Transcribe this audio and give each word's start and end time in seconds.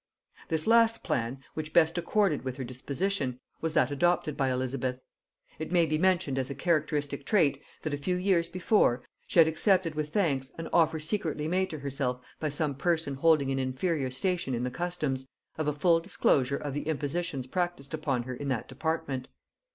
This 0.49 0.65
last 0.65 1.03
plan, 1.03 1.37
which 1.53 1.73
best 1.73 1.95
accorded 1.95 2.43
with 2.43 2.57
her 2.57 2.63
disposition, 2.63 3.39
was 3.61 3.75
that 3.75 3.91
adopted 3.91 4.35
by 4.35 4.49
Elizabeth. 4.51 4.99
It 5.59 5.71
may 5.71 5.85
be 5.85 5.99
mentioned 5.99 6.39
as 6.39 6.49
a 6.49 6.55
characteristic 6.55 7.23
trait, 7.23 7.61
that 7.83 7.93
a 7.93 7.97
few 7.99 8.15
years 8.15 8.47
before, 8.47 9.03
she 9.27 9.37
had 9.37 9.47
accepted 9.47 9.93
with 9.93 10.11
thanks 10.11 10.51
an 10.57 10.69
offer 10.73 10.99
secretly 10.99 11.47
made 11.47 11.69
to 11.69 11.77
herself 11.77 12.19
by 12.39 12.49
some 12.49 12.73
person 12.73 13.13
holding 13.13 13.51
an 13.51 13.59
inferior 13.59 14.09
station 14.09 14.55
in 14.55 14.63
the 14.63 14.71
customs, 14.71 15.27
of 15.55 15.67
a 15.67 15.71
full 15.71 15.99
disclosure 15.99 16.57
of 16.57 16.73
the 16.73 16.87
impositions 16.87 17.45
practised 17.45 17.93
upon 17.93 18.23
her 18.23 18.33
in 18.33 18.47
that 18.47 18.67
department. 18.67 19.27